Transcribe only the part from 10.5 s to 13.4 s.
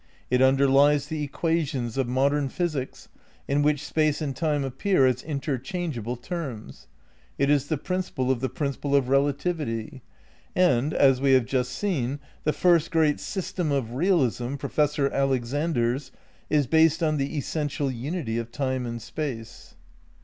And, as we have just seen, the first great